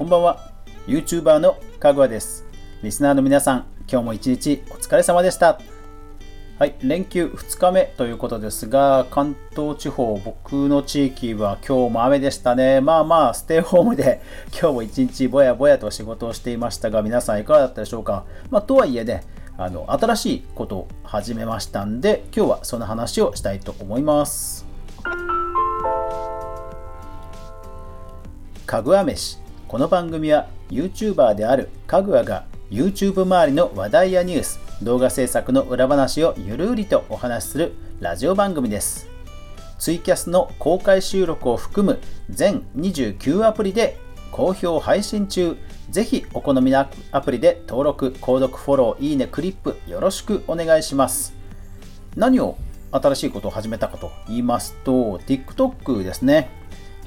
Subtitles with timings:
[0.00, 0.50] こんばんは。
[0.86, 2.46] YouTuber のかぐわです。
[2.82, 5.60] リスナーの皆さん今日も一日お疲れ様でした。
[6.58, 12.80] はい連休2日目ということですが関東地方僕の地域は今日も雨でしたね。
[12.80, 14.22] まあまあステイホームで
[14.58, 18.24] 今日も一日ぼやぼやと仕事をしていましたが皆さんいかがだったでしょうか。
[18.48, 19.24] まあとはいえね
[19.58, 24.64] あの新しいことを始めましたんで今日はその話をしたいと思います。
[28.64, 29.39] かぐわ飯。
[29.70, 39.06] この番組は YouTuber であるかぐわが YouTube 周りの話題やニュース動画制作の裏話をゆるりとお話しするラジオ番組です。
[39.78, 43.96] ツイキャスの公開収録を含む全29アプリで
[44.32, 45.56] 好評配信中。
[45.88, 51.32] ぜひお好みのアプリで登録、購読、フォロー、いいね、クリップよろしくお願いします。
[52.16, 52.56] 何を
[52.90, 56.50] 新しいことを始めたかと言いますと TikTok ですね。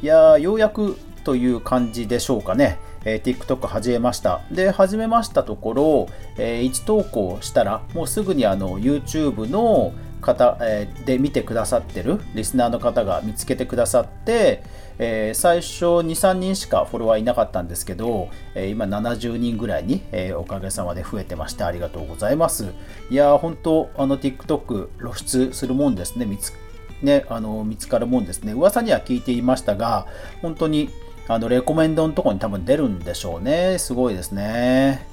[0.01, 2.77] いやようやくという感じでしょうかね。
[3.05, 4.41] えー、TikTok 始めました。
[4.51, 6.07] で、始めましたところ、
[6.37, 14.63] えー、1投稿したら、もうすぐにあの YouTube の方、えー、で見てくださってるリスナーの方が見つけてくださって、
[14.97, 22.73] えー、最初2、3人しかフォロワーいなかったんですけど、えー、今70人ぐらいに、えー、おかげさまで増えてましてありがとうございます。
[23.09, 26.25] いやー、本当あの TikTok 露出するもんですね。
[26.25, 26.53] 見つ
[27.01, 28.53] ね、あの見つかるもんですね。
[28.53, 30.07] 噂には聞いていましたが、
[30.41, 30.89] 本当に
[31.27, 33.77] あのレコメンドのとこに多分出るんでしょうね。
[33.79, 35.05] すごいですね。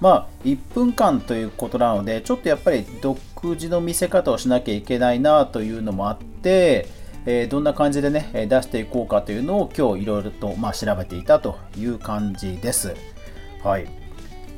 [0.00, 6.86] まあ、1分間ということなので、ちょっとやっぱり独自の見せ方をしなきゃいけないなというのもあって、
[7.24, 12.94] えー、どんな感じでね、出していこうかというのを今日いろいろと、まあ、調べていたという感じです。
[13.64, 13.88] はい。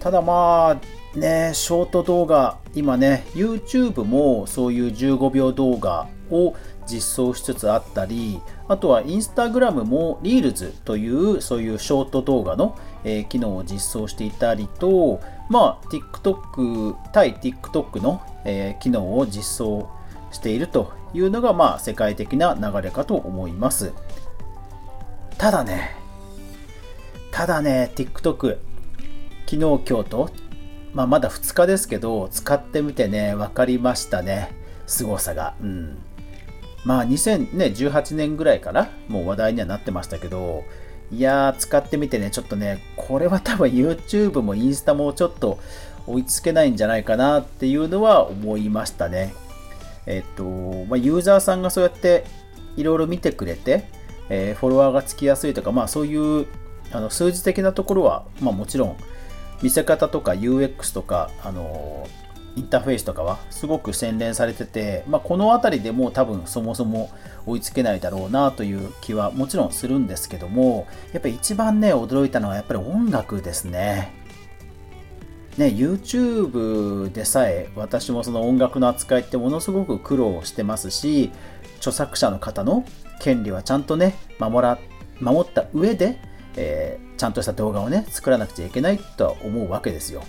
[0.00, 0.78] ただま
[1.14, 6.54] あ、ね、ショート動画、今ね、YouTube もそういう15秒動画を
[6.88, 19.88] 実装しつつあったり、あとはインスタグラムもリールズというそういうショート動画の、えー、機能を実装していたりと、まあ、TikTok 対 TikTok の、えー、機能を実装
[20.30, 23.92] しているというのが、まあ、世界的な流れかと思います。
[25.36, 25.96] ただね、
[27.30, 28.58] ただね、TikTok、
[29.46, 30.30] 昨日、今日と、
[30.92, 34.50] まあ、まだ2日ですけど、使ってみてね、分かりましたね、
[34.86, 35.54] 凄さが。
[35.62, 36.07] うん
[36.84, 40.64] まあ2018年ぐらいからもう話題にはなってましたけど、
[41.10, 45.58] いやー、使ってみてね、ちょっとね、これは多分 YouTube もインスタもちょっと
[46.06, 49.34] 追いつけないんじゃないかなっていうのは思いましたね。
[50.06, 52.24] えっと、まあ、ユーザーさんがそうやって
[52.76, 53.84] いろいろ見てくれて、
[54.28, 56.46] えー、フォロワーがつきやすいとか、まあそういう
[56.92, 58.96] あの数字的なところは、まあもちろん
[59.62, 62.06] 見せ方とか UX とか、あの
[62.58, 67.10] インターフェースとかはすごく洗練されてて、まあ、この辺りでもう多分そもそも
[67.46, 74.12] 追いつけないだろうなという気はもちろんするんですけどもやっぱり一番ね驚いたのはやっぱり音楽ですね。
[75.56, 81.32] ね、YouTube でさえ私もその音楽の扱いってものすごく苦労してますし
[81.78, 82.84] 著作者の方の
[83.18, 84.78] 権利はちゃんとね守ら
[85.20, 86.20] 守った上で、
[86.56, 90.22] えー、ちゃんとした動画をね作らなくちゃいけないとは思うわけですよ。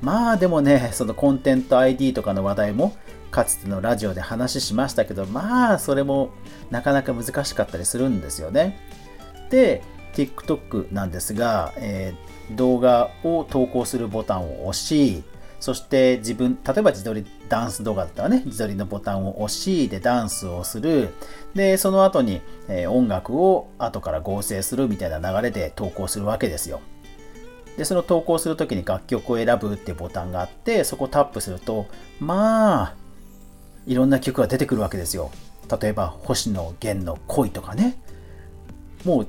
[0.00, 2.94] まあでもね、そのコンテンツ ID とかの話題も
[3.30, 6.30] かつてのラジオで話しましたけど、まあそれも
[6.70, 8.78] なかなか難しかったりするんですよね。
[9.50, 9.82] で、
[10.14, 15.22] TikTok なんですが、えー、動画を投稿するボタンを押し、
[15.60, 21.14] そして自分、例えば自撮りダンス動画だったらね、自撮りのボタンを押し、でダンスをする。
[21.54, 26.80] で、その後に、えー、音楽を後から合成するみたいな流れで投稿するわけですよ。
[27.78, 31.86] で、その投稿するときに楽曲を選ぶっていうボタンがあって、そこをタップすると、
[32.18, 32.94] まあ、
[33.86, 35.30] いろんな曲が出てくるわけですよ。
[35.80, 37.96] 例えば、星野源の恋とかね。
[39.04, 39.26] もう、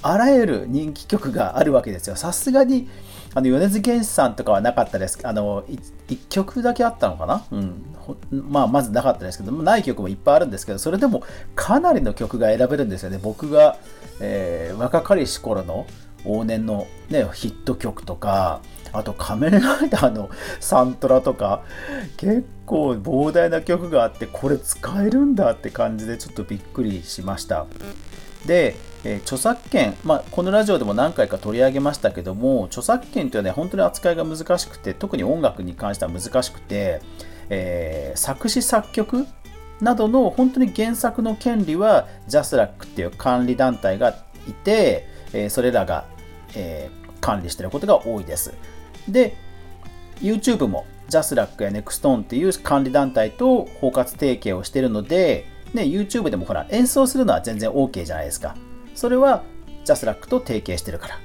[0.00, 2.16] あらゆる人気曲があるわけですよ。
[2.16, 2.88] さすがに、
[3.34, 5.18] あの、米津玄師さんとかはなかったです。
[5.22, 5.62] あの、
[6.08, 7.44] 1曲だけあったのかな？
[7.50, 7.84] うん。
[8.30, 11.22] まあ、まずなかったですけど、ない曲もいっぱいあるんですけど、それでも
[11.54, 13.20] かなりの曲が選べるんですよね。
[13.22, 13.76] 僕が、
[14.20, 15.86] えー、若かりし頃の
[16.24, 18.60] 往年の、ね、ヒット曲とか
[18.92, 20.30] あと仮面ライダーの
[20.60, 21.62] サントラとか
[22.16, 27.66] 結構膨大な曲があってこれ使えるんだって感じでちょっとびっくりしました。
[28.46, 28.74] で、
[29.04, 37.00] えー、著作権、まあ、このラジオでも何回か取り上げましたけども著作権というのは、ね、本当に扱いが難しくて特に音楽に関しては難しくて、
[37.50, 39.26] えー、作詞作曲
[39.80, 44.10] などの本当に原作の権利は JASRAC っていう管理団体が
[44.48, 46.04] いて、え、それらが
[46.54, 48.52] えー、管理していることが多いです。
[49.08, 49.36] で、
[50.20, 58.56] YouTube も JASRAC や NEXTONE っていう管理団体と包括提携をしているので、ね、YouTube でもほら演奏するのは全然 OK じゃないですか。
[58.94, 59.42] それは
[59.84, 61.18] ジャスラックと提携してるから。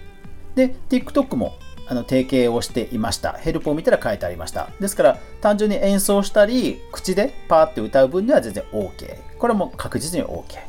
[0.56, 1.53] で、TikTok も
[1.88, 3.33] あの提携をしていました。
[3.33, 4.69] ヘルプを見たら書いてありました。
[4.80, 9.38] ですから、単純に演奏したり、口でパーって歌う分には全然 OK。
[9.38, 10.59] これも確実に OK。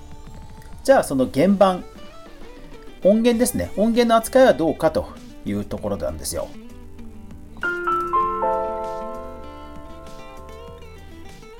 [0.84, 1.84] じゃあ、その原盤、
[3.04, 3.70] 音源ですね。
[3.76, 5.08] 音源の扱いはどうかと
[5.44, 6.48] いうところなんですよ。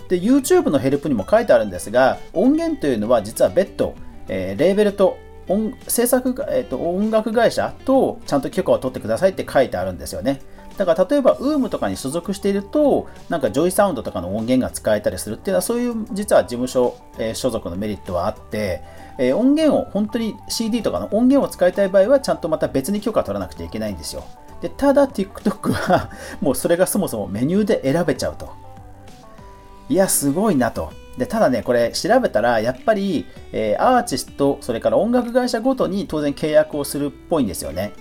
[0.09, 3.95] で、YouTube のヘルプにも書いてあるんですが、音源というのは実は別途、
[4.29, 5.19] えー、レーベルと
[5.49, 10.41] 音制作、えーと、音楽会社とちゃんと許可を取ってくださいって書いてあるんですよね。
[10.77, 18.83] だから例えば UUUM とかに所属していると、なんかジョイサウンドとかの音源が使えたりするっていうのは、そういう実は事務所、えー、所属のメリットはあって、
[19.19, 24.25] えー、音源を本当に CD とかの音源を使いたい場合は、ちゃんとまた別に許可取らなくちゃいけないんですよ。
[24.61, 26.11] でただ TikTok は
[26.41, 28.53] もうそれがそもそもメニューで選べちゃうと。
[29.89, 30.93] いや、すごいなと。
[31.19, 37.93] で、ただね、これ調べたら、やっぱり、えー、アーティスト、それから音楽会社ごとに当然契約をするっぽいんですよね。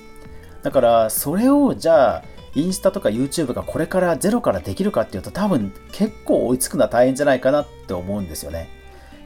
[0.62, 2.24] だから、それをじゃあ、
[2.54, 8.70] インスタとか YouTube がこれからゼロからできるかっていうと、多分結構追いつくのは大変じゃないかなって思うんですよね。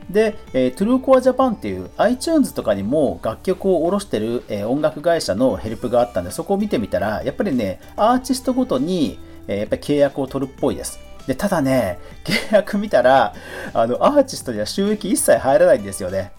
[0.10, 11.00] で、えー、チューンコアジャパンっていう iTunes とかにも楽曲を卸してる、えー、音楽会社のヘルプがあったんで、そこを見てみたら、やっぱりね、アーティストごとに、えー、やっぱり契約を取るっぽいです。
[11.32, 13.34] で、ただね、契約見たら、
[13.74, 16.34] あの、アーティストには収益一切入らないんですよね。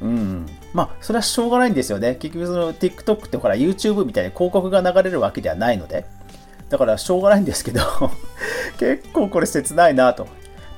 [0.00, 0.46] うん。
[0.72, 2.14] まあ、それはしょうがないんですよね。
[2.14, 6.06] 結局、その TikTok ってほら、YouTube みたいに広告が流れるわけではないので。
[6.70, 7.80] だから、しょうがないんですけど
[8.80, 10.26] 結構これ切ないなと。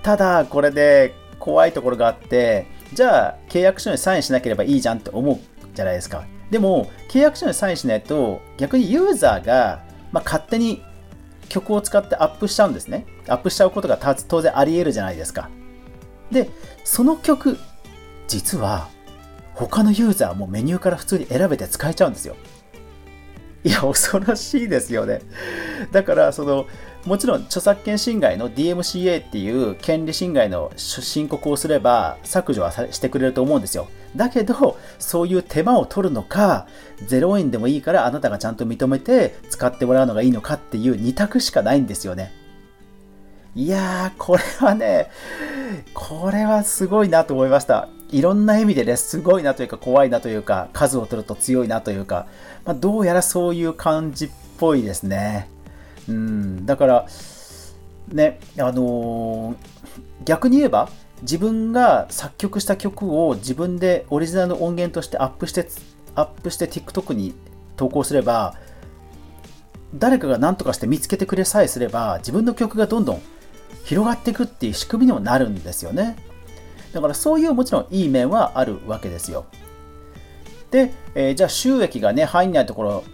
[0.02, 5.38] ただ、これで怖いところがあって、じゃあ、契約書にサインしなければいいじゃんって思う
[5.75, 6.25] じゃないですか。
[6.50, 10.82] でも、契約書にサインしないと、逆にユーザーが、まあ、勝手に
[11.49, 13.06] 曲を使ってアップしちゃうんですね。
[13.29, 13.99] アップしちゃうことが
[14.29, 15.50] 当然あり得るじゃないですか。
[16.31, 16.50] で、
[16.85, 17.59] その曲、
[18.27, 18.89] 実は
[19.55, 22.37] 他のユーザーもメニューから普通に選べて使えちゃうんですよ。
[23.65, 25.21] いや、恐ろしいですよね。
[25.91, 26.67] だから、その、
[27.05, 33.89] もちろん著作権侵害の DMCA っていう権利侵害の申告をすれば削除はしてくれると思うんですよ。
[34.17, 36.67] だけど、そういう手間を取るのか、
[37.07, 42.33] 0円でもいいからあなたがちゃんと認めて使ってもらうのがいいのかっていう2択しかないんですよね。
[43.55, 45.11] いやー、これはね、
[45.95, 47.89] これはすごいなと思いました。
[48.11, 52.27] いろんな意味でね、すごいなというか怖いなというか、数を取ると強いなというか、
[52.65, 55.49] まあ、どうやらそういう感じっぽいですね。
[56.09, 57.07] うん、だから、
[58.13, 59.57] ね、あのー、
[60.25, 60.89] 逆に言えば、
[61.23, 65.69] 自分が作曲した曲を自分でオリジナルの音源としてアップして、
[66.15, 67.35] アップして TikTok に
[67.76, 68.56] 投稿すれば、
[69.94, 73.23] 誰かが何とかして見つけてくれさえすれば、自分の曲がどんどん
[73.85, 76.17] 広がっていくっていう仕組みにもなるんですよね。
[76.93, 79.47] だからそういうもちろんいい面はあるわけですよ。
[80.71, 83.05] で、えー、じゃあ収益がね、入んないところ、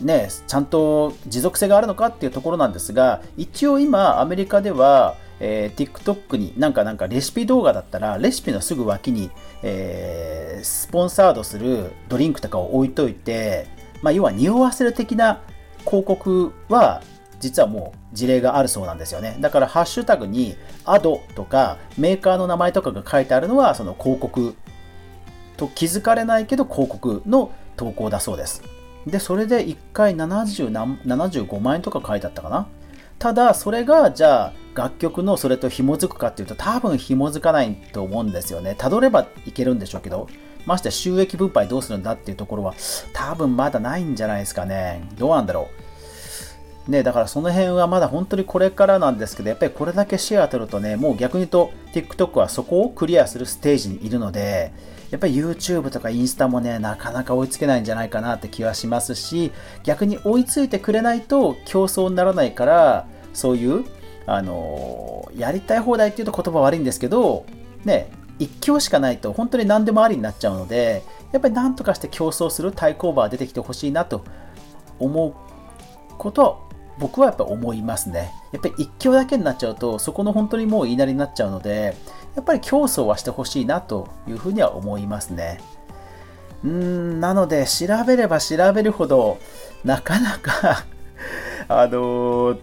[0.00, 9.30] ね、ちゃんと持続性があるのかっていうところなんですが、一応今、アメリカでは、えー、TikTok になんかなんかレシピ動画だったら、レシピのすぐ脇に、
[9.64, 13.66] えー、スポンサードするドリンクとかを置いといて、
[14.02, 15.42] まあ、要は匂わせる的な
[15.84, 17.02] 広告は
[17.40, 19.36] 実はもう事例があるそうなんですよね。
[19.40, 24.54] だからハッシュタグにアドとかメーカーの名前とかが書いてあるのはその広告
[25.56, 28.62] と気づかれないけど広告の投稿だそうです。
[29.08, 32.68] で、それで1回70何75万円とか書いてあったかな。
[33.18, 38.74] ただ、それがじゃあ楽曲のそれと紐づくかっていうと多分紐づかないと思うんですよね。
[38.76, 40.28] たどればいけるんでしょうけど、
[40.66, 42.74] まして収益分配どうするんだっていうところは
[43.12, 45.08] 多分まだないんじゃないですかね。
[45.16, 46.90] どうなんだろう。
[46.90, 54.72] ね、だからその辺はまだ本当にこれからなんですけど、やっぱりこれだけシェア取るとね、もう逆に言うと TikTok はそこをクリアするステージにいるので、
[55.10, 59.52] やっぱり YouTube とかインスタもね、なかなか追いつけないんじゃないかなって気はしますし、
[59.84, 63.84] 逆に追いついてくれないと競争にならないから、そういう、
[64.26, 67.44] あの、やりたい放題っていうと言葉悪いんですけど、
[67.84, 71.02] ね、一強しかないと本当に何でもありになっちゃうので、
[71.32, 74.24] やっぱり何とかして競争する対抗馬が出てきてほしいなと
[74.98, 75.34] 思う
[76.18, 78.32] ことは僕はやっぱ思いますね。
[78.52, 81.96] やっぱり一強だけになっちゃうと、そこの本当にもう言いなりになっちゃうので、
[82.36, 85.60] やっぱり競争はしてほしいなというふうには思いますね。
[86.64, 89.38] うーん、なので、調べれば調べるほど、
[89.84, 90.84] なかなか
[91.68, 92.58] あのー、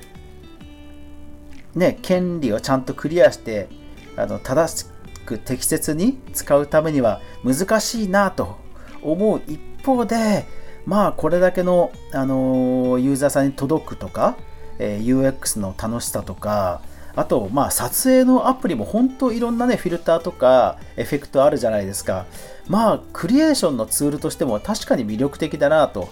[1.75, 3.67] ね、権利をちゃんとクリアして、
[4.15, 4.85] あの正し
[5.25, 8.57] く適切に使うためには難しいなと
[9.01, 10.45] 思う一方で、
[10.85, 14.37] まあ、これだけの、あの、ユーザーさんに届くとか、
[14.79, 16.81] え、UX の楽しさとか、
[17.15, 22.25] あと、まあ、撮影のアプリも本当いろんなね、フィルターとかエフェクトあるじゃないですか。
[22.67, 26.09] まあ、クリエーションのツールとしても確かに魅力的だなと。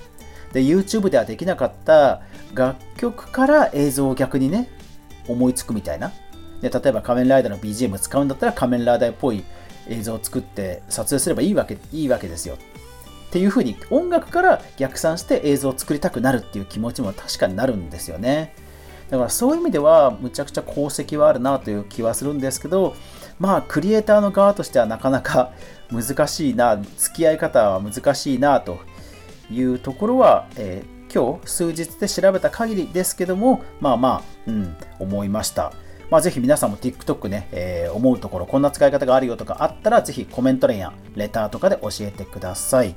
[0.53, 2.21] で、YouTube ではできなかった
[2.53, 4.69] 楽曲から映像を逆にね、
[5.27, 6.11] 思いつくみたいな。
[6.61, 9.43] で、例えば仮面ライダーの BGM 使うんだったら仮面ライダーっぽい
[9.89, 12.55] 映像を作って撮影すればいいわけいいわけですよ。
[12.55, 18.53] っていうふうに音楽から逆算して映像を作りたくなるっていう気持ちも確かになるんですよね。
[19.09, 22.95] だからそういう意味ではむちゃくちゃ功績はあるなという気はするんですけど
[23.39, 25.51] まあクリエイターの側としてはなかなか
[25.91, 28.79] 難しいな付き合い方は難しいなと
[29.49, 35.73] いうところは、えー、今日数日で調べた限りですけどもまあまあ、うん、思いました。
[36.09, 42.95] まあ、ぜひ皆さんも TikTok ね、えー、思うところ、こんな使い方があるよとかあったら、ぜひコメント欄やレターとかで教えてください。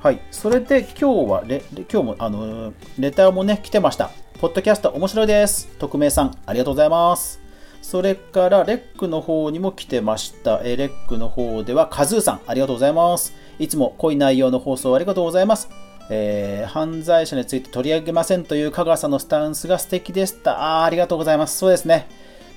[0.00, 0.20] はい。
[0.30, 1.62] それで今日はレ、
[1.92, 4.10] 今日も、あの、レターもね、来てました。
[4.38, 5.66] ポッドキャスト面白いです。
[5.78, 7.40] 匿名さん、ありがとうございます。
[7.82, 10.60] それから、レックの方にも来てました。
[10.62, 13.34] えレックの方では、カズーさん、ありがとうございます。
[13.58, 15.68] いつも濃い内容の放送ありがとうございます。
[16.08, 20.80] えー、犯罪者について取り上げませんという香川さんのスタンスが素敵でした。
[20.80, 21.58] あありがとうございます。
[21.58, 22.06] そうですね。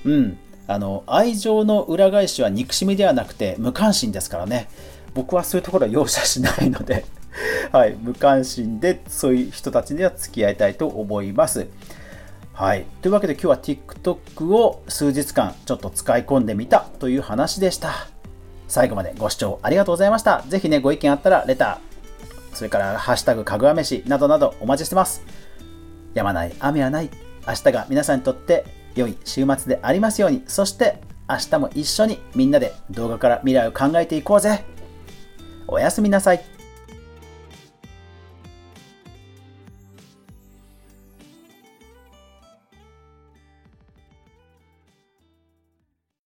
[0.04, 0.38] うん。
[0.66, 4.68] あの、愛情の裏返しは憎しみではなくて無関心ですからね。
[5.14, 7.04] 僕はそういうところは容赦しないので
[7.72, 11.66] はい、無関心でそういう人たちには付き合いたいと思います。
[12.52, 12.84] はい。
[13.00, 18.08] というわけで今日は TikTok を数日間ちょっと使い込んでみたという話でした。
[18.68, 20.44] 最後までご視聴ありがとうございました。
[20.48, 21.89] ぜひね、ご意見あったらレター、
[22.60, 25.22] それからハッシュタグかぐわ飯などなどお待ちしてます。
[26.12, 27.08] やまない、雨はない。
[27.48, 30.42] 明日が皆さんにとって良い週末でありますように。
[30.46, 34.66] そして明日も一緒にみんなで動画から未来を考えていこうぜ。
[35.68, 36.44] おやすみなさい。